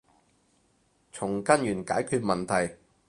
[1.11, 2.75] 從根源解決問題